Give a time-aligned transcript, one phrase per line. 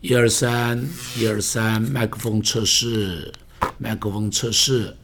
[0.00, 0.82] 一二三，
[1.18, 3.30] 一二三，麦克风测试，
[3.76, 4.96] 麦克风测试，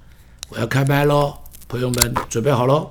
[0.48, 1.34] 我要开麦喽，
[1.68, 2.90] 朋友们准备好喽。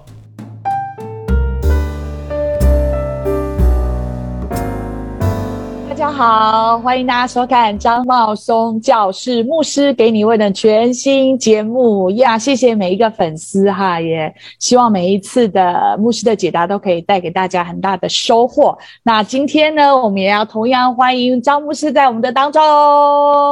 [6.17, 12.39] 好，欢迎大家收看张茂松教室牧师给你问的全新节目呀！
[12.39, 18.77] 谢谢每一个粉丝哈，也希望每一次的牧师的解答都可以带给大家很大的收获。
[19.03, 22.61] 那今天呢，我们也要同样欢迎张牧师在我们的当中。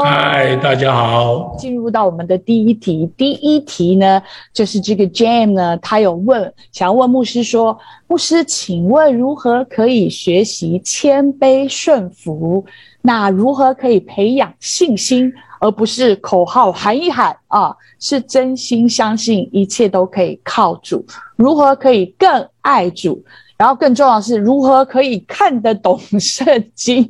[0.06, 1.54] 嗨，大家好！
[1.58, 4.24] 进入到我们的第一题，第一题呢，
[4.54, 7.78] 就是这个 Jam 呢，他有问，想要问牧师说。
[8.06, 12.53] 牧师，请问如何可以学习谦卑顺服？
[13.02, 17.76] 那如何可以培养信心，而不是口号喊一喊啊？
[18.00, 21.06] 是真心相信一切都可以靠主？
[21.38, 23.24] 如何可以更爱主？
[23.56, 26.46] 然后更重要的是，如何可以看得懂圣
[26.76, 27.08] 经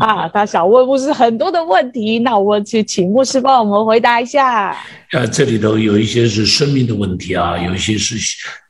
[0.00, 0.26] 啊？
[0.34, 4.70] 他想问牧师很多的问题，那我去请牧师帮我们回答一下。
[4.70, 8.16] 啊，这里头有一些是生命的问题啊，有一些是，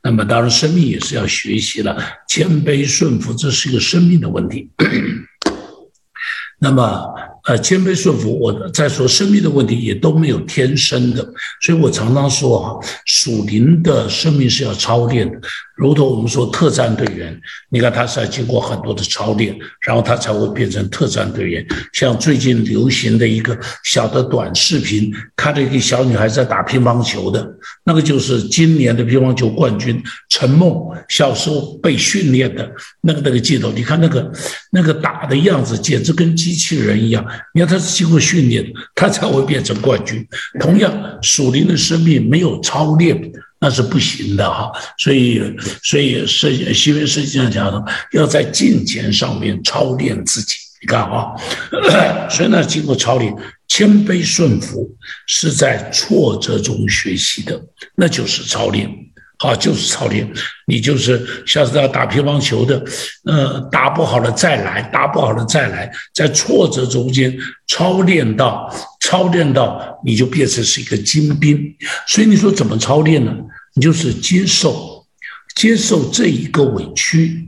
[0.03, 4.69] 那么当然生命也是要学习了，谦卑顺服，这是一个生命的问题。
[6.59, 11.25] 那么，呃，谦卑顺服，我在说生命的问题也都没有天生的，
[11.61, 15.39] 所以我常常说哈，属灵的生命是要操练的。
[15.77, 17.39] 如同我们说特战队员，
[17.69, 21.65] 你看他是要经过很多的操练，然后他才会变成特战队员。
[21.93, 27.47] 像最近流行的一个小的短视频，看到一个小女孩在打乒乓球的，
[27.85, 30.75] 那个就是今年的乒乓球冠军陈梦，
[31.07, 32.69] 小时候被训练的
[33.01, 34.31] 那个那个镜头，你看那个
[34.71, 37.23] 那个打的样子，简直跟机器人一样。
[37.53, 40.25] 你看他是经过训练，他才会变成冠军。
[40.59, 43.31] 同样，属灵的生命没有操练。
[43.59, 45.41] 那是不行的哈，所以
[45.81, 50.53] 所以设新约圣经上讲的，要在金钱上面操练自己。
[50.79, 51.33] 你看啊，
[52.29, 53.35] 所以呢，经过操练，
[53.67, 54.87] 谦卑顺服
[55.25, 57.59] 是在挫折中学习的，
[57.95, 58.87] 那就是操练。
[59.39, 60.27] 好，就是操练。
[60.65, 62.83] 你就是下次要打乒乓球的，
[63.25, 67.37] 呃，打不好了再来，打不好了再来，在挫折中间
[67.67, 68.73] 操练到。
[68.99, 71.57] 操练到你就变成是一个精兵，
[72.09, 73.33] 所以你说怎么操练呢？
[73.73, 75.05] 你就是接受，
[75.55, 77.47] 接受这一个委屈，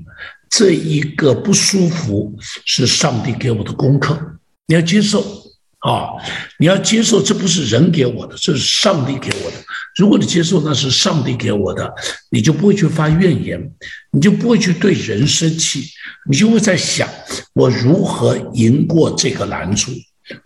[0.50, 2.34] 这一个不舒服
[2.64, 4.18] 是上帝给我的功课，
[4.68, 5.22] 你要接受
[5.80, 6.12] 啊！
[6.58, 9.58] 你要接受，这不是人给我的，这是上帝给我的。
[9.96, 11.90] 如果你接受那是上帝给我的，
[12.30, 13.72] 你就不会去发怨言，
[14.12, 15.86] 你就不会去对人生气，
[16.30, 17.08] 你就会在想
[17.54, 19.92] 我如何赢过这个难处。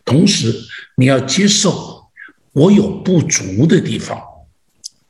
[0.05, 0.53] 同时，
[0.97, 2.03] 你要接受
[2.53, 4.21] 我有不足的地方，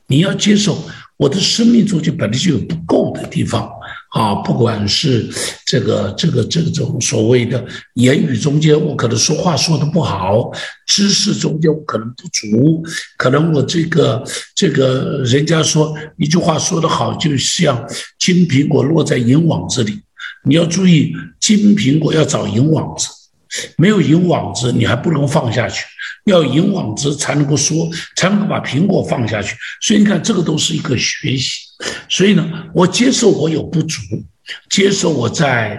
[0.06, 0.82] 你要接受
[1.18, 3.70] 我的生命中就本来就有不够的地方
[4.14, 4.32] 啊！
[4.36, 5.28] 不管是
[5.66, 7.64] 这个、这个、这种所谓的
[7.94, 10.52] 言语中间，我可能说话说的不好；
[10.86, 12.82] 知识中间我可能不足，
[13.18, 14.22] 可能我这个、
[14.54, 17.84] 这个人家说一句话说的好，就像
[18.20, 20.00] 金苹果落在银网子里。
[20.46, 23.08] 你要注意，金苹果要找银网子。
[23.76, 25.84] 没有银网子，你还不能放下去，
[26.26, 29.56] 要银网子才能够说，才能够把苹果放下去。
[29.80, 31.62] 所以你看，这个都是一个学习。
[32.08, 34.00] 所以呢，我接受我有不足，
[34.70, 35.78] 接受我在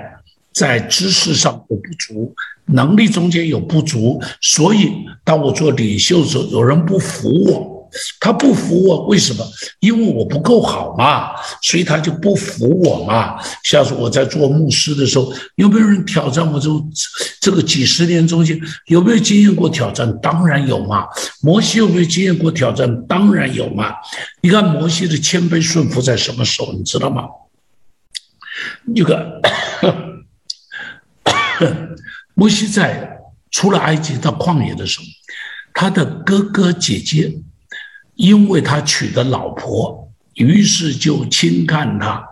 [0.54, 2.34] 在知识上有不足，
[2.66, 4.22] 能力中间有不足。
[4.42, 4.92] 所以，
[5.24, 7.75] 当我做领袖的时候，有人不服我。
[8.20, 9.46] 他不服我，为什么？
[9.80, 13.38] 因为我不够好嘛，所以他就不服我嘛。
[13.64, 16.60] 像是我在做牧师的时候，有没有人挑战我？
[16.60, 16.70] 这
[17.40, 20.12] 这个几十年中间，有没有经验过挑战？
[20.20, 21.06] 当然有嘛。
[21.42, 23.06] 摩西有没有经验过挑战？
[23.08, 23.94] 当然有嘛。
[24.42, 26.74] 你看摩西的谦卑顺服在什么时候？
[26.74, 27.24] 你知道吗？
[28.96, 29.42] 这个
[32.34, 33.20] 摩西在
[33.52, 35.06] 出了埃及到旷野的时候，
[35.74, 37.32] 他的哥哥姐姐。
[38.16, 42.24] 因为他娶的老婆，于是就轻看他，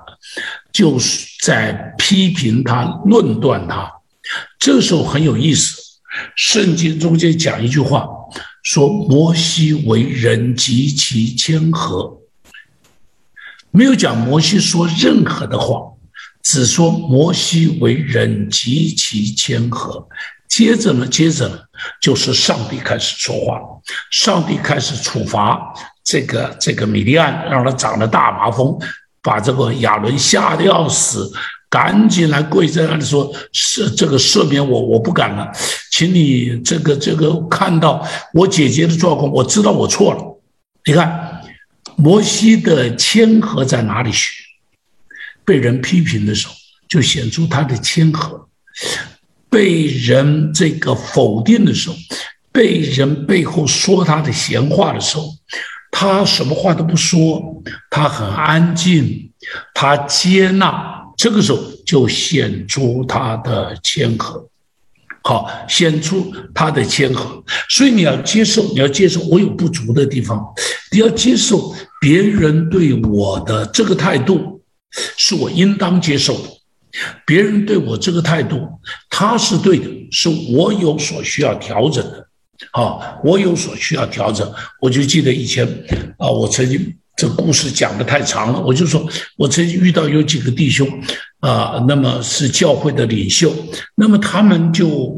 [0.71, 3.91] 就是在批评他、论断他。
[4.57, 5.77] 这时候很有意思，
[6.35, 8.07] 圣经中间讲一句话，
[8.63, 12.17] 说摩西为人极其谦和，
[13.71, 15.81] 没有讲摩西说任何的话，
[16.41, 20.07] 只说摩西为人极其谦和。
[20.55, 21.57] 接着呢，接着呢，
[21.99, 23.59] 就是上帝开始说话，
[24.11, 25.73] 上帝开始处罚
[26.03, 28.77] 这个这个米利安，让他长了大麻风，
[29.23, 31.31] 把这个亚伦吓得要死，
[31.71, 35.51] 赶紧来跪在那里说：“赦这个赦免我，我不敢了，
[35.89, 40.39] 请你这个这个看到我姐姐的状况，我知道我错了。”
[40.85, 41.41] 你看，
[41.95, 44.29] 摩西的谦和在哪里学？
[45.43, 46.53] 被人批评的时候，
[46.87, 48.47] 就显出他的谦和。
[49.53, 51.95] 被人这个否定的时候，
[52.51, 55.29] 被人背后说他的闲话的时候，
[55.91, 57.61] 他什么话都不说，
[57.91, 59.29] 他很安静，
[59.75, 64.49] 他接纳，这个时候就显出他的谦和。
[65.21, 70.43] 好，显出他的谦和，所以你要接受，你要接受我有不足的地方，
[70.91, 74.59] 你要接受别人对我的这个态度，
[75.15, 76.49] 是我应当接受的。
[77.25, 78.67] 别人对我这个态度，
[79.09, 82.27] 他是对的，是我有所需要调整的。
[82.71, 84.49] 啊，我有所需要调整。
[84.79, 85.67] 我就记得以前
[86.17, 86.95] 啊，我曾经。
[87.15, 89.07] 这故事讲的太长了，我就说，
[89.37, 90.89] 我曾经遇到有几个弟兄，
[91.41, 93.53] 啊，那么是教会的领袖，
[93.93, 95.13] 那么他们就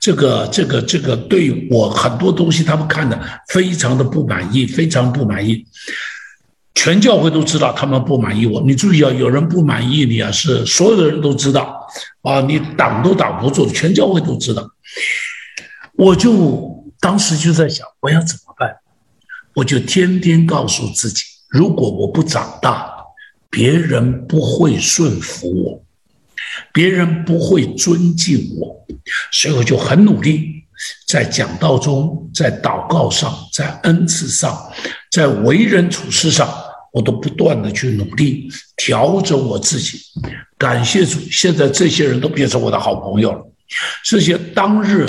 [0.00, 5.62] 这个这个这个对我很多东西，他们看的非常的不满意，非常不满意。
[6.76, 11.84] 全教会都知道他们不满意我，你注意啊，有人不满意你啊，是所有的人都知道
[12.22, 14.62] 啊，你挡都挡不住，全教会都知道。
[15.96, 18.70] 我就当时就在想，我要怎么办？
[19.54, 22.94] 我就天天告诉自己，如果我不长大，
[23.48, 25.82] 别人不会顺服我，
[26.74, 28.86] 别人不会尊敬我，
[29.32, 30.62] 所以我就很努力，
[31.08, 34.54] 在讲道中，在祷告上，在恩赐上，
[35.10, 36.46] 在为人处事上，
[36.96, 40.00] 我都不断的去努力调整我自己。
[40.56, 43.40] 感谢主，现在这些人都变成我的好朋友了。
[44.02, 45.04] 这些当日。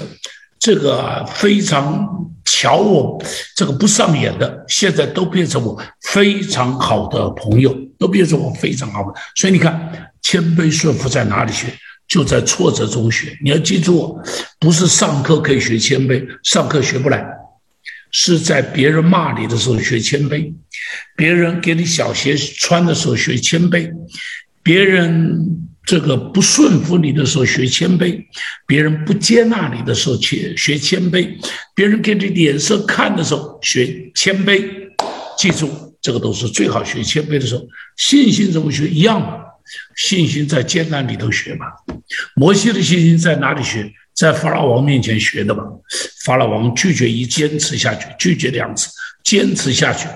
[0.60, 2.06] 这个非常
[2.44, 3.24] 瞧我
[3.56, 9.14] 这个不上眼的，现在都变成我非常好的朋友，都变成我非常好的。
[9.36, 11.68] 所以你看，谦卑顺服在哪里学？
[12.08, 13.38] 就在挫折中学。
[13.44, 14.20] 你要记住，
[14.60, 17.24] 不是上课可以学谦卑，上课学不来，
[18.12, 20.54] 是在别人骂你的时候学谦卑，
[21.16, 23.92] 别人给你小鞋穿的时候学谦卑，
[24.64, 25.64] 别人。
[25.88, 28.22] 这个不顺服你的时候学谦卑，
[28.66, 31.34] 别人不接纳你的时候学学谦卑，
[31.74, 34.70] 别人给你脸色看的时候学谦卑。
[35.38, 35.70] 记住，
[36.02, 37.66] 这个都是最好学谦卑的时候。
[37.96, 39.38] 信心怎么学一样嘛？
[39.96, 41.68] 信心在艰难里头学嘛。
[42.36, 43.90] 摩西的信心在哪里学？
[44.18, 45.64] 在法老王面前学的吧。
[46.26, 48.90] 法老王拒绝一坚持下去，拒绝两次，
[49.24, 50.08] 坚持下去，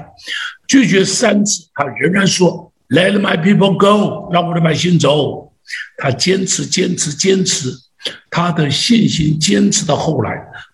[0.68, 5.54] 拒绝三次，他仍然说：“Let my people go，让我的百姓走。”
[5.98, 7.72] 他坚持，坚持，坚持，
[8.30, 10.32] 他的信心坚持到后来，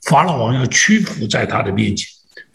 [0.10, 2.08] 法老王要屈服在他的面前，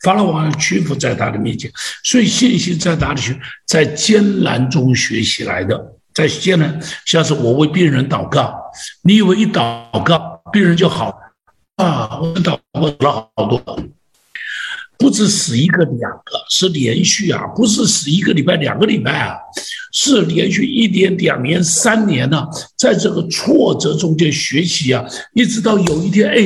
[0.02, 1.70] 法老王要屈服在他的面前。
[2.02, 3.38] 所以信心在哪里学？
[3.66, 5.78] 在艰难中学习来的，
[6.14, 8.52] 在艰难，像是我为病人祷告，
[9.02, 11.18] 你以为一祷告病人就好
[11.76, 12.20] 啊？
[12.20, 13.78] 我祷告了好多。
[14.98, 17.44] 不止死一个两个，是连续啊！
[17.56, 19.36] 不是死一个礼拜两个礼拜啊，
[19.92, 22.46] 是连续一年两年三年呢，
[22.78, 25.04] 在这个挫折中间学习啊，
[25.34, 26.36] 一直到有一天，哎，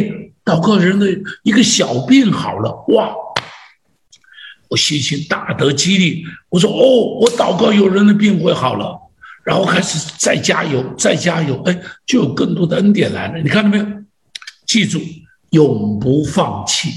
[0.43, 1.07] 祷告人的
[1.43, 3.15] 一个小病好了，哇！
[4.71, 8.99] 我信心大得激励，我说哦，我祷告有人的病会好了，
[9.47, 13.39] 然后开始再加油，再加油，哎，就有更多的恩典来了。
[13.39, 13.87] 你看到没有？
[14.67, 15.01] 记住，
[15.51, 16.91] 永不放弃。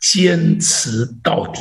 [0.00, 1.60] 坚持到底。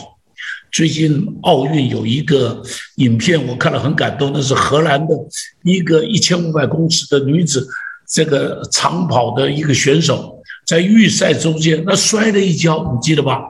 [0.70, 2.62] 最近奥运有一个
[2.96, 5.16] 影片，我看了很感动，那是荷兰的
[5.64, 7.66] 一个一千五百公尺的女子，
[8.06, 13.44] 这个长跑的一个选手，在预赛中间那摔了一跤，你记得吧？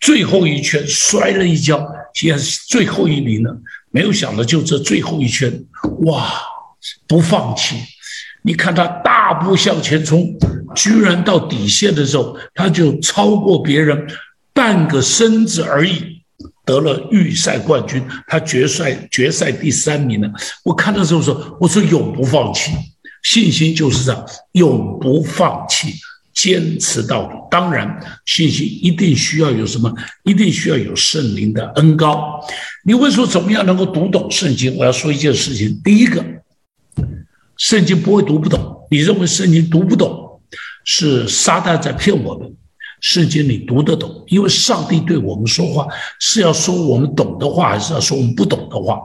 [0.00, 3.56] 最后一圈摔了一跤，现在是最后一名了。
[3.90, 5.64] 没有想到就这最后一圈，
[6.02, 6.32] 哇，
[7.06, 7.76] 不放弃！
[8.42, 10.34] 你看他大步向前冲，
[10.74, 14.06] 居然到底线的时候，他就超过别人。
[14.52, 16.22] 半个身子而已，
[16.66, 20.28] 得了预赛冠军，他决赛决赛第三名了。
[20.64, 22.72] 我看到时候说，我说永不放弃，
[23.22, 25.94] 信心就是这样，永不放弃，
[26.40, 27.34] 坚持到底。
[27.50, 29.92] 当然，信心一定需要有什么，
[30.24, 32.40] 一定需要有圣灵的恩高。
[32.86, 34.74] 你问说怎么样能够读懂圣经？
[34.78, 36.24] 我要说一件事情，第一个，
[37.58, 38.86] 圣经不会读不懂。
[38.90, 40.40] 你认为圣经读不懂，
[40.86, 42.50] 是撒旦在骗我们。
[43.02, 45.86] 圣经你读得懂，因为上帝对我们说话
[46.20, 48.98] 是要说我们懂的话，还是要说我们不懂的话？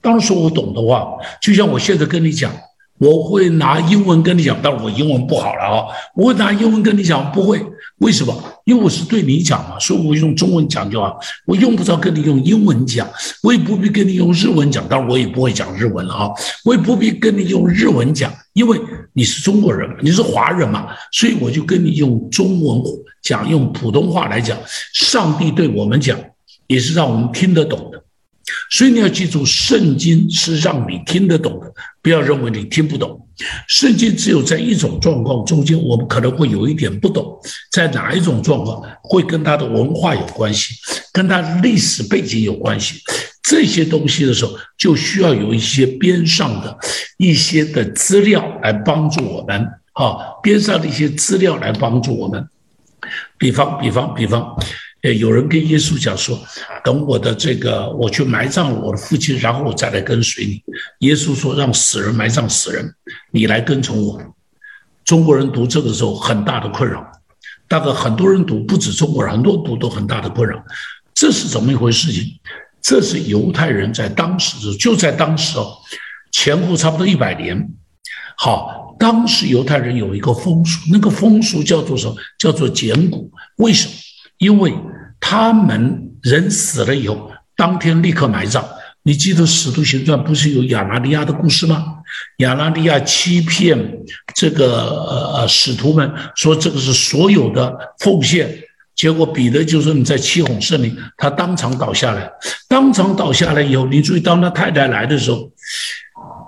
[0.00, 1.06] 当然说我懂的话，
[1.42, 2.50] 就像我现在跟你讲。
[2.98, 5.86] 我会拿英文跟你讲，但是我英文不好了啊！
[6.14, 7.64] 我会拿英文跟你讲，不会，
[7.98, 8.34] 为什么？
[8.64, 11.16] 因为我是对你讲嘛，所以我用中文讲就好。
[11.46, 13.08] 我用不着跟你用英文讲，
[13.42, 16.30] 我也不必跟你用日文讲，当然我也不会讲日文了啊！
[16.64, 18.78] 我也不必跟你用日文讲，因为
[19.12, 22.82] 你是中国人，你是华人嘛，所以我就跟你用中文
[23.22, 24.58] 讲，用普通话来讲。
[24.92, 26.18] 上帝对我们讲，
[26.66, 28.02] 也是让我们听得懂的。
[28.70, 33.26] 所以你要记住，圣经是让你听得懂的，不要认为你听不懂。
[33.68, 37.38] 圣经只有在一种状况中间，我们可能会有一点不懂，
[37.70, 40.74] 在哪一种状况会跟他的文化有关系，
[41.12, 43.00] 跟他历史背景有关系。
[43.42, 46.76] 这些东西的时候，就需要有一些边上的
[47.16, 49.66] 一些的资料来帮助我们。
[49.94, 52.48] 啊，边上的一些资料来帮助我们。
[53.36, 54.56] 比方，比方，比方。
[55.02, 56.36] 呃，有人跟耶稣讲说
[56.84, 60.62] ：“等我的这个，我去埋葬我的父亲，然后我再来跟随你。”
[61.06, 62.92] 耶稣说：“让死人埋葬死人，
[63.30, 64.20] 你来跟从我。”
[65.04, 67.06] 中国人读这个时候很大的困扰，
[67.68, 70.62] 大概很多人读，不止中国人，很多读都很大的困扰。
[71.14, 72.24] 这是怎么一回事情？
[72.82, 75.76] 这是犹太人在当时就在当时哦，
[76.32, 77.68] 前后差不多一百年。
[78.36, 82.16] 好，当时犹太人有一个风俗，那个风俗叫做什么？
[82.38, 83.30] 叫做捡骨。
[83.58, 83.94] 为什么？
[84.38, 84.72] 因为
[85.20, 88.64] 他们人死了以后，当天立刻埋葬。
[89.02, 91.84] 你记得《使徒行传》不是有亚拿利亚的故事吗？
[92.38, 93.78] 亚拿利亚欺骗
[94.34, 98.52] 这个呃使徒们，说这个是所有的奉献，
[98.94, 102.30] 结果彼得就说你在欺哄圣灵，他当场倒下来。
[102.68, 105.50] 当场倒下来以后，你注意，当他太太来的时候，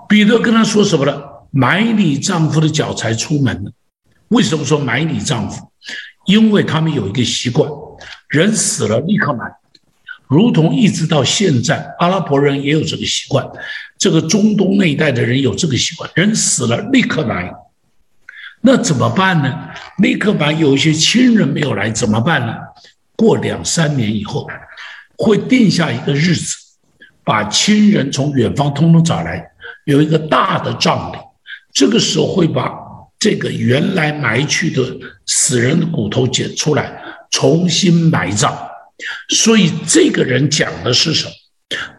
[0.07, 1.47] 彼得跟他说什么了？
[1.49, 3.73] 买你丈夫的脚才出门。
[4.27, 5.70] 为什么说买你丈夫？
[6.25, 7.69] 因为他们有一个习惯，
[8.29, 9.51] 人死了立刻埋，
[10.27, 13.45] 如同一直到现在，阿拉伯人也有这个习惯，
[13.97, 17.51] 这个中东那一带的人有这个习惯，人死了立刻埋。
[18.61, 19.69] 那怎么办呢？
[19.97, 22.53] 立刻埋，有一些亲人没有来怎么办呢？
[23.15, 24.47] 过两三年以后，
[25.17, 26.55] 会定下一个日子，
[27.23, 29.43] 把亲人从远方通通找来，
[29.85, 31.17] 有一个大的葬礼，
[31.73, 32.79] 这个时候会把。
[33.23, 34.81] 这个原来埋去的
[35.33, 38.53] 死人的骨头捡出来，重新埋葬。
[39.29, 41.31] 所以这个人讲的是什么？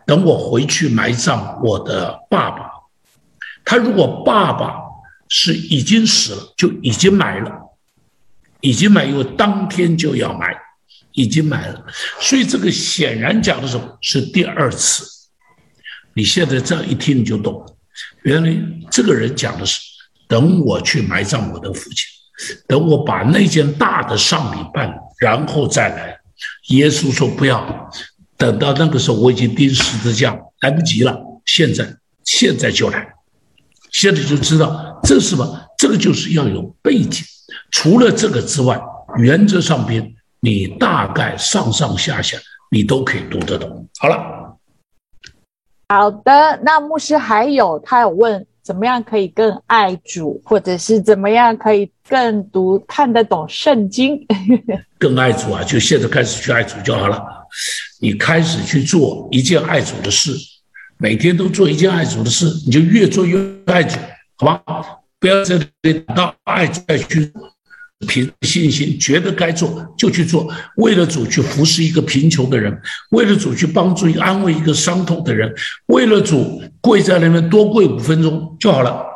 [0.07, 2.71] 等我回去埋葬我的爸爸。
[3.65, 4.75] 他如果爸爸
[5.31, 7.51] 是已经死了，就已经埋了，
[8.61, 10.55] 已经埋，因为当天就要埋，
[11.13, 11.87] 已经埋了。
[12.21, 13.99] 所以这个显然讲的什么？
[14.03, 15.07] 是第二次。
[16.15, 17.77] 你现在这样一听你就懂了，
[18.25, 18.55] 原来
[18.91, 19.81] 这个人讲的是。
[20.29, 22.07] 等我去埋葬我的父亲，
[22.67, 26.19] 等我把那件大的丧礼办，然后再来。
[26.71, 27.91] 耶稣说：“不要，
[28.37, 31.17] 等到那个时候我已经钉十字架，来不及了。
[31.45, 31.87] 现在，
[32.25, 33.15] 现在就来，
[33.93, 35.61] 现在就知道这是什么？
[35.79, 37.25] 这个就是要有背景。
[37.71, 38.81] 除了这个之外，
[39.19, 42.37] 原则上边你大概上上下下
[42.71, 43.89] 你都可以读得懂。
[44.01, 44.59] 好了，
[45.89, 46.59] 好的。
[46.65, 54.25] 那牧师还有他有问。”怎么样可以更爱主，或者是怎么样可以更读看得懂圣经？
[54.99, 57.23] 更爱主啊，就现在开始去爱主就好了。
[58.01, 60.33] 你开始去做一件爱主的事，
[60.99, 63.99] 每天都做一件爱主的事，你就越做越爱主，
[64.37, 64.63] 好吧？
[65.19, 67.33] 不要在这里到爱主再去。
[68.09, 72.77] 凭信心，觉得该做就去做，为了主去服侍一个贫穷的人，
[73.11, 75.55] 为了主去帮助一个安慰一个伤痛的人，
[75.87, 79.07] 为了主跪在那边多跪五分钟就好了。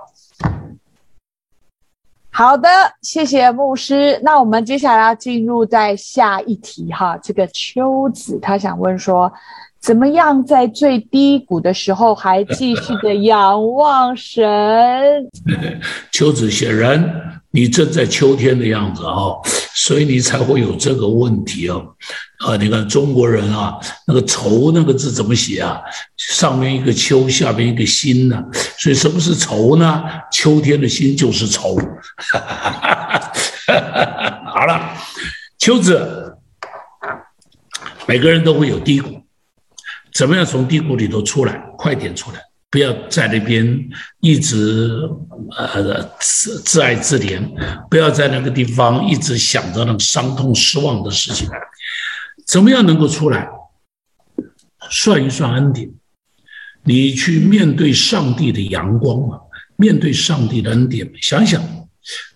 [2.30, 2.68] 好的，
[3.00, 4.20] 谢谢牧师。
[4.22, 9.32] 那我们接下来要进入在下一题哈，这个秋子他想问说，
[9.86, 14.44] 怎么样在最低谷的时候还继续的仰望神？
[16.10, 17.22] 秋子显然。
[17.52, 19.32] 你正在秋天的样子啊，
[19.74, 21.82] 所以你才会有这个问题哦。
[22.46, 23.74] 啊，你看中国人啊，
[24.06, 25.80] 那个“愁”那个字怎么写啊？
[26.18, 28.44] 上面一个“秋”，下面一个“心”呢？
[28.76, 30.04] 所以什么是愁呢？
[30.30, 31.78] 秋天的心就是愁。
[34.52, 34.92] 好了，
[35.56, 36.36] 秋子，
[38.06, 39.18] 每个人都会有低谷，
[40.16, 41.52] 怎么样从低谷里头出来？
[41.76, 42.40] 快点出来！
[42.70, 43.88] 不要在那边
[44.20, 44.90] 一直
[45.56, 47.40] 呃自自爱自怜，
[47.90, 51.48] 不要在那个地方一直想着那个伤痛失望的事情。
[52.46, 53.46] 怎么样能够出来？
[54.90, 55.90] 算一算恩典，
[56.84, 59.38] 你去面对上帝的阳光嘛，
[59.76, 61.62] 面对上帝的恩典，想想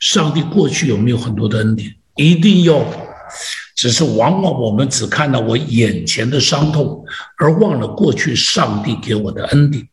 [0.01, 1.95] 上帝过去有没有很多的恩典？
[2.17, 2.85] 一定要，
[3.81, 7.03] 只是往往我们只看到我眼前的伤痛，
[7.39, 9.89] 而忘了过去上帝给我的恩典。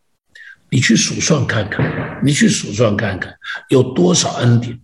[0.70, 3.34] 你去数算看看，你去数算看看，
[3.70, 4.78] 有多少恩典，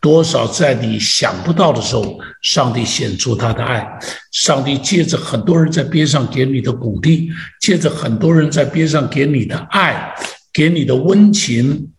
[0.00, 3.84] 多少在你想不到的时候，上帝显出他的爱，
[4.30, 7.28] 上帝借着很多人在边上给你的鼓励，
[7.60, 10.14] 借着很多人在边上给你的爱，
[10.52, 11.90] 给你的温情，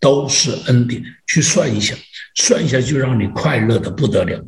[0.00, 1.02] 都是恩典。
[1.26, 1.94] 去算一下，
[2.36, 4.42] 算一下就让你快乐的不得了。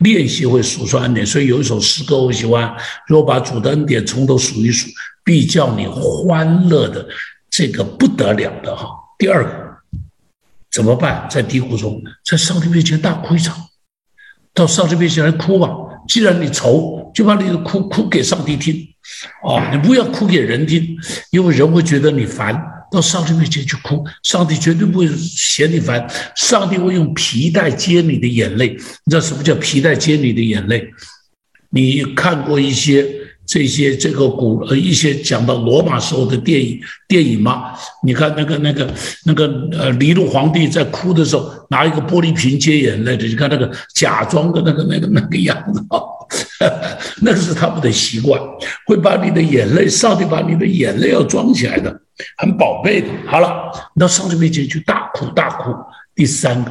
[0.00, 1.24] 练习会数算恩典。
[1.24, 2.70] 所以有一首诗歌我喜欢，
[3.06, 4.88] 如果把主的恩典从头数一数，
[5.24, 7.06] 必叫你欢乐的
[7.48, 8.88] 这个不得了的哈。
[9.18, 9.50] 第二个
[10.70, 11.26] 怎么办？
[11.30, 13.56] 在低谷中，在上帝面前大哭一场，
[14.54, 15.68] 到上帝面前来哭吧。
[16.08, 18.74] 既然你愁，就把你的哭哭给上帝听，
[19.46, 20.96] 啊，你不要哭给人听，
[21.30, 22.60] 因为人会觉得你烦。
[22.90, 26.06] 到上帝面前去哭，上帝绝对不会嫌你烦，
[26.36, 28.68] 上帝会用皮带接你的眼泪。
[28.68, 30.90] 你知道什么叫皮带接你的眼泪？
[31.70, 33.06] 你看过一些？
[33.46, 37.72] 这些这个古呃一些讲到罗马时候的电影电影吗？
[38.04, 38.88] 你看那个那个
[39.26, 45.98] 那个呃尼禄皇帝在哭的时候拿一个玻璃瓶接眼泪的，你看那个假装的那个那个那个样子啊，
[47.22, 48.40] 那是他们的习惯，
[48.86, 52.00] 会把你的眼泪，上帝把你的眼泪要装起来的，
[52.36, 53.08] 很宝贝的。
[53.26, 55.74] 好了，到上帝面前去大哭大哭。
[56.14, 56.70] 第三个。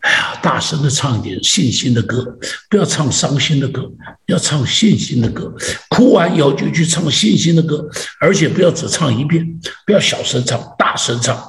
[0.00, 2.22] 哎呀，大声的唱一点信心的歌，
[2.68, 3.90] 不要唱伤心的歌，
[4.26, 5.50] 要唱信心的歌。
[5.88, 7.88] 哭完以后就去唱信心的歌，
[8.20, 9.42] 而且不要只唱一遍，
[9.86, 11.42] 不要小声唱，大声唱，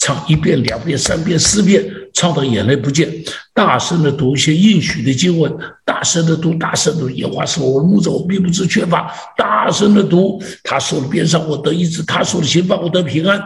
[0.00, 3.08] 唱一遍、两遍、三遍、四遍，唱到眼泪不见。
[3.54, 5.54] 大声的读一些应许的经文，
[5.84, 7.30] 大声的读，大声的读。
[7.30, 9.12] 话是我牧者，我并不知缺乏。
[9.36, 13.40] 大声的读，他说的边上我得医治，他说的刑罚我得平安。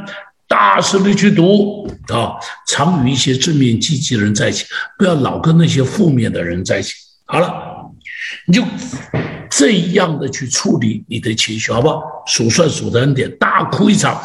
[0.48, 2.34] 大声的去读啊，
[2.68, 4.64] 常与一些正面积极的人在一起，
[4.96, 6.94] 不要老跟那些负面的人在一起。
[7.24, 7.52] 好了，
[8.46, 8.62] 你就
[9.50, 12.00] 这样的去处理你的情绪，好不好？
[12.28, 14.22] 数算数的恩典，大哭一场，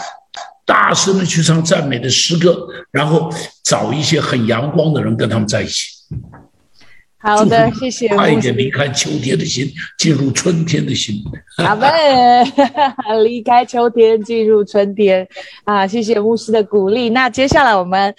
[0.65, 3.29] 大声的去唱赞美的诗歌，然后
[3.63, 5.89] 找一些很阳光的人跟他们在一起。
[7.23, 8.07] 好的，谢谢。
[8.07, 11.23] 快一点离开秋天的心，进入春天的心。
[11.57, 11.87] 好的，
[13.23, 15.27] 离开秋天，进入春天。
[15.63, 17.11] 啊，谢谢牧师的鼓励。
[17.11, 18.11] 那接下来我们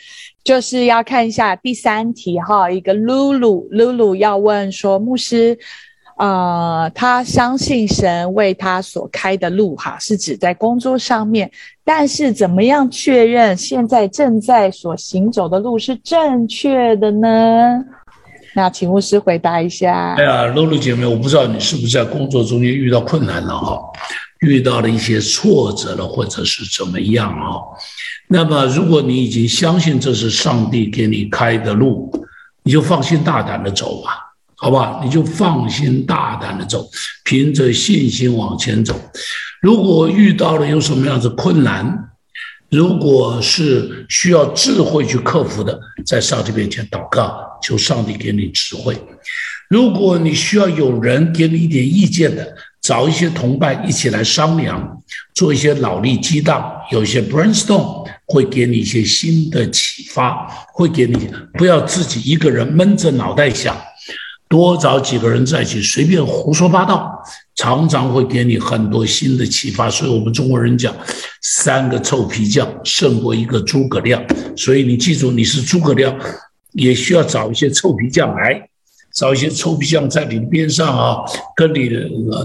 [0.45, 2.71] 就是要看一下第三题哈。
[2.71, 5.59] 一个露露，露露要问说，牧师，
[6.23, 11.51] 呃，他相信神为他所开的路哈，是指在工作上面，
[11.85, 17.29] 但是怎么样确认现在正在所行走的路是正确的呢？
[18.55, 20.15] 那请牧师回答一下。
[20.17, 23.81] 哎呀，露露姐妹，我不知道你是不是在工作中间遇到困难了哈，
[24.43, 27.59] 遇到了一些挫折了，或者是怎么样啊？
[28.29, 32.13] 那么，如果你已经相信这是上帝给你开的路，
[32.63, 34.22] 你就放心大胆的走吧，
[34.63, 35.01] 好吧？
[35.03, 36.89] 你就放心大胆的走，
[37.25, 38.95] 凭着信心往前走。
[39.61, 42.11] 如果遇到了有什么样子困难，
[42.71, 48.97] 如果是需要智慧去克服的，在上帝面前祷告，求上帝给你智慧。
[49.69, 55.03] 如果你需要有人给你一点意见的，找一些同伴一起来商量，
[55.35, 63.77] 做一些脑力激荡，有一些 brainstorm 会给你一些新的启发，会给你不要自己一个人闷着脑袋想。
[64.53, 67.11] 多找几个人在一起，随便胡说八道，
[67.55, 69.89] 常常会给你很多新的启发。
[69.89, 70.95] 所以，我们中国人讲，
[71.41, 74.23] 三个臭皮匠胜过一个诸葛亮。
[74.55, 76.15] 所以，你记住，你是诸葛亮，
[76.73, 78.69] 也需要找一些臭皮匠来，
[79.15, 81.17] 找一些臭皮匠在你边上啊，
[81.57, 81.91] 跟你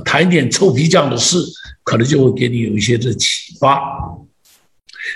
[0.05, 1.37] 谈点臭皮匠的事，
[1.83, 3.81] 可能就会给你有一些的启发，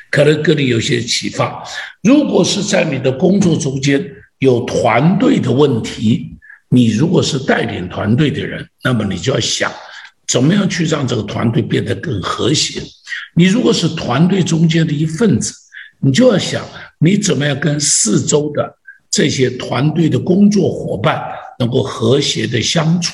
[0.10, 1.64] 可能跟你有些启发。
[2.04, 4.06] 如果是在你的工作中间
[4.40, 6.36] 有团队的问题，
[6.74, 9.70] 你如果是带领团队的人，那么你就要想，
[10.26, 12.82] 怎么样去让这个团队变得更和谐。
[13.36, 15.54] 你如果是团队中间的一份子，
[16.00, 16.66] 你就要想，
[16.98, 18.74] 你怎么样跟四周的
[19.10, 21.22] 这些团队的工作伙伴
[21.60, 23.14] 能够和谐的相处。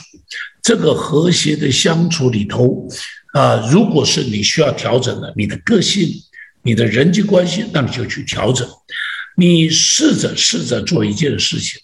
[0.62, 2.88] 这个和谐的相处里头，
[3.34, 6.08] 啊，如果是你需要调整的，你的个性、
[6.62, 8.68] 你的人际关系，那你就去调整。
[9.36, 11.82] 你试着试着做一件事情。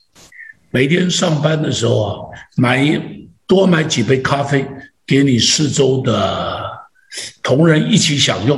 [0.74, 3.00] 每天上班的时候啊，买一
[3.46, 4.66] 多买几杯咖啡，
[5.06, 6.60] 给你四周的
[7.44, 8.58] 同仁一起享用。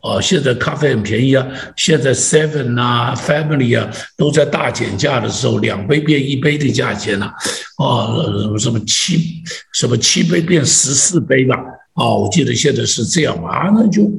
[0.00, 1.46] 哦，现在咖啡很便宜啊，
[1.76, 7.32] 现在 Seven 啊，Family 啊，都在大减价的时候，两杯变一杯的价钱了。
[7.78, 9.40] 哦，什么七
[9.72, 11.54] 什么七杯变十四杯吧？
[11.94, 14.10] 哦，我记得现在是这样啊，那就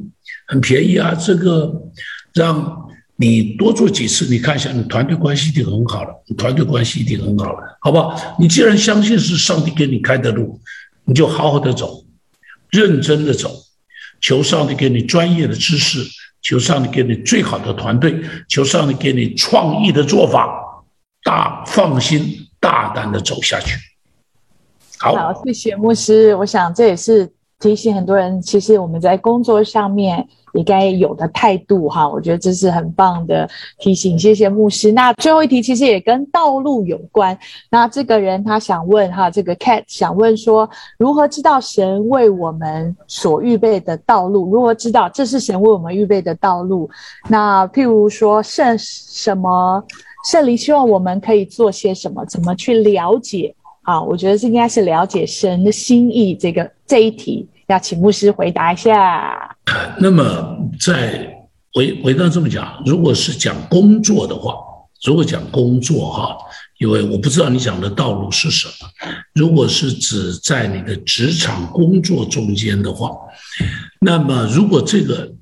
[0.48, 1.14] 很便宜啊。
[1.14, 1.70] 这个
[2.32, 2.83] 让。
[3.16, 6.10] 你多做几次，你看一下，你团队关系一定很好了。
[6.26, 8.36] 你团队关系一定很好了，好不好？
[8.40, 10.60] 你既然相信是上帝给你开的路，
[11.04, 12.04] 你就好好的走，
[12.70, 13.54] 认真的走，
[14.20, 16.04] 求上帝给你专业的知识，
[16.42, 20.84] 求上帝给你最好的团队，求上帝给你创意的做法，
[21.22, 23.78] 大放心大胆的走下去。
[24.98, 26.34] 好，谢谢牧师。
[26.34, 27.32] 我想这也是。
[27.64, 33.48] 提醒很多人，其实我们在工作上面也该有的态度哈，我觉得这是很棒的
[33.78, 34.92] 提醒，谢谢牧师。
[34.92, 37.36] 那最后一题其实也跟道路有关。
[37.70, 44.52] 那这个人他想问哈，这个 cat 想问说，如何知道神为我们所预备的道路？
[44.52, 46.90] 如何知道这是神为我们预备的道路？
[47.30, 49.82] 那譬如说圣什么
[50.30, 52.26] 圣灵希望我们可以做些什么？
[52.26, 53.54] 怎么去了解？
[53.84, 56.34] 啊，我觉得这应该是了解神的心意。
[56.34, 59.56] 这个这一题要请牧师回答一下。
[59.98, 61.28] 那么，在
[61.72, 64.54] 回回到这么讲，如果是讲工作的话，
[65.04, 66.36] 如果讲工作哈，
[66.78, 68.72] 因为我不知道你讲的道路是什么。
[69.34, 73.10] 如果是指在你的职场工作中间的话，
[74.00, 75.32] 那么如果这个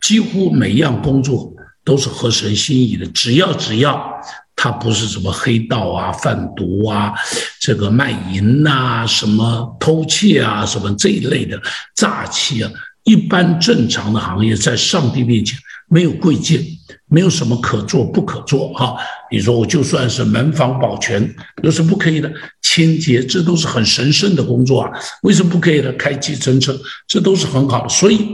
[0.00, 1.52] 几乎每一样工作
[1.84, 4.20] 都是合神心意的，只要只要。
[4.62, 7.14] 他不是什么黑道啊、贩毒啊、
[7.58, 11.58] 这个卖淫呐、什么偷窃啊、什么这一类的
[11.96, 12.70] 诈欺啊，
[13.04, 16.62] 一般正常的行业，在上帝面前没有贵贱，
[17.08, 18.98] 没有什么可做不可做哈。
[19.30, 22.30] 你说我就算是门房保全，有什么不可以的？
[22.60, 24.90] 清洁，这都是很神圣的工作啊，
[25.22, 25.90] 为什么不可以呢？
[25.94, 27.88] 开计程车，这都是很好的。
[27.88, 28.28] 所以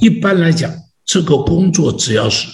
[0.00, 0.72] 一般来讲，
[1.04, 2.46] 这个工作只要是。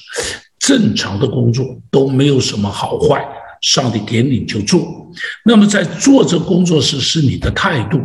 [0.69, 3.27] 正常的工作都没有什么好坏，
[3.63, 5.11] 上帝点你就做。
[5.43, 7.99] 那么在做这工作时，是你的态度，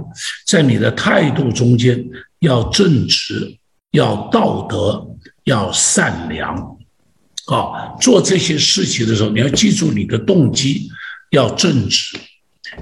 [0.48, 2.02] 在你的态度中间
[2.40, 3.54] 要正直，
[3.92, 5.06] 要道德，
[5.44, 6.56] 要善良。
[7.48, 10.88] 啊，做这些事情的时候，你要记住你的动机
[11.32, 12.18] 要正直，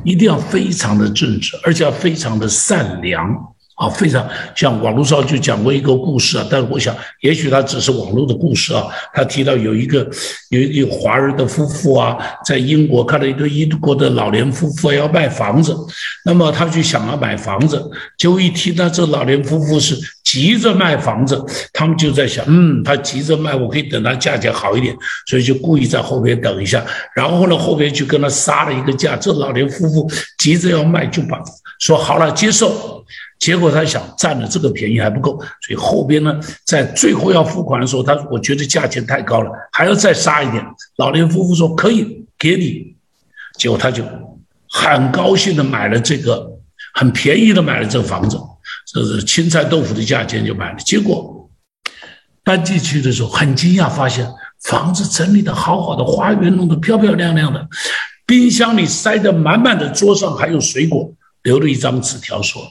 [0.05, 3.50] 一定要非常的正直，而且要非常的善良。
[3.81, 4.23] 啊，非常
[4.55, 8.85] 像网络上就讲过一个故事啊，但是我想，也许他只是网络的故事啊。
[9.11, 10.07] 他提到有一个
[10.49, 12.15] 有一个华人的夫妇啊，
[12.45, 15.75] 在英国看到一对英国的老年夫妇要卖房子，
[16.23, 17.83] 那么他就想要买房子，
[18.19, 31.41] 结果一听到这老年夫妇是急着卖房子，他们就在想，嗯，他急着卖，我可以等他价钱好一点，所以就故意在后边等一下，然后呢，后边就跟他杀了一个价，这老年夫妇急着要卖，就把
[31.79, 33.03] 说好了接受。
[33.41, 40.63] 结果他想占了这个便宜还不够，所以后边呢，在最后要付款的时候，他说：“我觉得价钱太高了，还要再杀一点。”
[40.97, 42.95] 老年夫妇说：“可以给你。”
[43.57, 44.03] 结果他就
[44.69, 46.47] 很高兴的买了这个
[46.93, 48.39] 很便宜的买了这个房子，
[48.93, 50.77] 这是青菜豆腐的价钱就买了。
[50.77, 51.49] 结果
[52.43, 54.27] 搬进去的时候很惊讶，发现
[54.65, 57.67] 房子整理的好好的，花园弄得漂漂亮亮的，
[58.27, 62.61] 冰箱里塞得满满的，桌上还有水果，留了一张纸条说。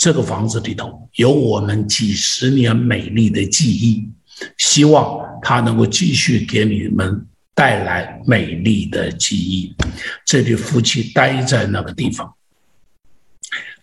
[0.00, 4.08] 这个房子里头有我们几十年美丽的记忆，
[4.56, 9.76] 希望它能够继续给你们带来美丽的记忆。
[10.24, 12.34] 这对夫妻待在那个地方，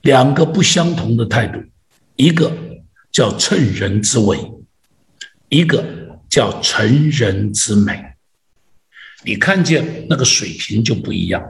[0.02, 1.64] 两个不相同的态度，
[2.16, 2.52] 一个
[3.12, 4.40] 叫趁人之危，
[5.50, 5.86] 一个
[6.28, 8.04] 叫成人之美。
[9.24, 11.44] 你看见那个水平就不一样，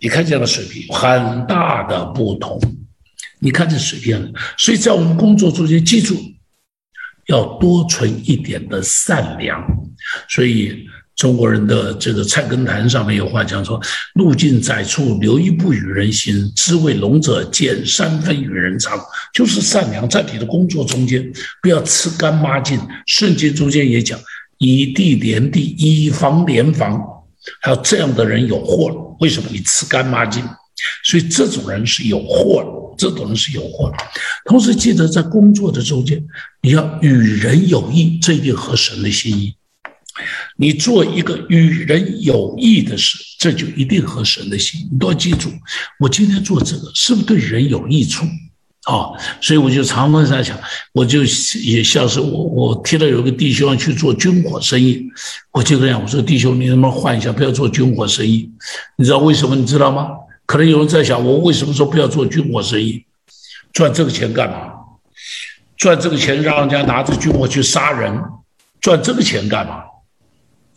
[0.00, 2.60] 你看见了水平很大的不同。
[3.38, 6.16] 你看这水平，所以在我们工作中间，记住
[7.26, 9.62] 要多存一点的善良。
[10.28, 13.80] 所以中国人的这个菜根谭上面有话讲说
[14.14, 18.98] ：“路径窄处留一步与人行，知为龙者减三分与人长。”
[19.34, 21.30] 就是善良，在你的工作中间
[21.62, 22.78] 不要吃干抹净。
[23.06, 24.18] 圣经中间也讲
[24.58, 27.02] ：“以地连地，以房连房。”
[27.62, 29.16] 还有这样的人有祸了。
[29.20, 29.48] 为什么？
[29.50, 30.42] 你吃干抹净，
[31.04, 32.85] 所以这种人是有祸了。
[32.96, 33.96] 这种人是有祸的。
[34.44, 36.22] 同时，记得在工作的中间，
[36.62, 39.54] 你要与人有益，这一定合神的心意。
[40.56, 44.88] 你做一个与人有益的事，这就一定合神的心。
[44.90, 45.50] 你都要记住，
[46.00, 48.24] 我今天做这个是不是对人有益处？
[48.84, 50.56] 啊，所以我就常常在想，
[50.92, 51.24] 我就
[51.60, 55.04] 也像是我，我听到有个弟兄去做军火生意，
[55.52, 58.48] 我就这样我说弟兄，你能不能换一下，不要做军火生意？
[58.96, 59.56] 你知道为什么？
[59.56, 60.08] 你知道吗？
[60.46, 63.04] 可能有人在想，我为什么说不要做军火生意？
[63.72, 64.72] 赚这个钱干嘛？
[65.76, 68.18] 赚这个钱让人家拿着军火去杀人，
[68.80, 69.82] 赚这个钱干嘛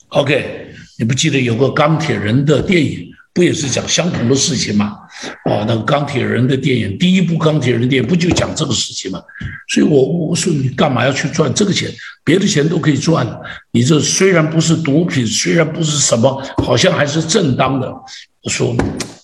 [0.10, 3.08] ？OK，你不记得有个钢铁人的电影？
[3.32, 4.98] 不也是讲相同的事情吗？
[5.46, 9.22] 哦，那个钢铁人的电影，第一部钢铁人电影不就讲这个事情吗？
[9.70, 11.90] 所以，我我说你干嘛要去赚这个钱？
[12.26, 13.26] 别的钱都可以赚
[13.72, 17.94] 你这虽然不是毒品，虽然不是什么，好像还是正当的。
[18.44, 18.76] 我说，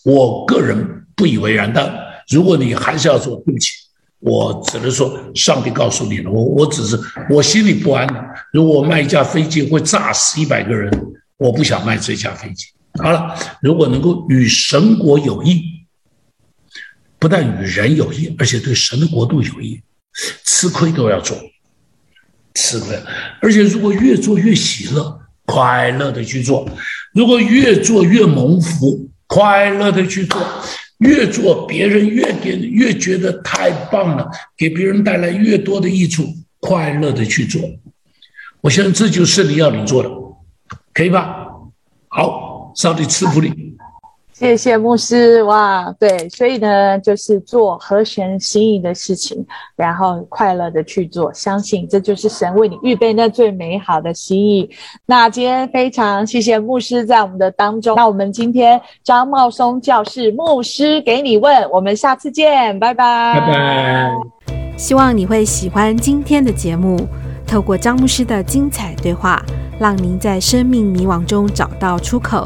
[0.04, 1.72] 我个人不以为然。
[1.74, 1.92] 但
[2.30, 3.72] 如果你还是要做，对不起，
[4.20, 6.32] 我只能说，上帝告诉你了。
[6.32, 7.00] 我我只是
[7.30, 8.08] 我心里不安。
[8.52, 10.92] 如果我卖一架飞机会炸死一百个人，
[11.38, 12.66] 我不想卖这架飞机。
[13.02, 15.64] 好了，如果能够与神国有益，
[17.18, 19.82] 不不但与人有益，而且对神的国度有益，
[20.44, 21.36] 吃亏都要做，
[22.54, 22.96] 吃亏。
[23.42, 26.68] 而且如果越做越喜乐，快乐的去做；
[27.16, 30.38] 如果越做越蒙福，快乐的去做；
[30.98, 36.28] 越做别人越给越觉得太棒了，给别人带来越多的益处，
[36.60, 37.62] 快乐的去做。
[38.60, 40.10] 我相信这就是你要你做的，
[40.94, 41.48] 可以吧？
[42.10, 43.65] 好，上帝赐福你。
[44.38, 49.46] 谢谢牧师哇，对，所以呢，就是做和神心意的事情，
[49.78, 54.70] 然后快乐的去做，相信这就是神为你预备那最美好的心意。
[55.06, 64.12] 那今天非常谢谢牧师在我们的当中，那我们今天张茂松教室牧师给你问，我们下次见，拜拜，拜拜。
[64.76, 67.00] 希望你会喜欢今天的节目，
[67.48, 69.42] 透过张牧师的精彩对话，
[69.80, 72.46] 让您在生命迷惘中找到出口。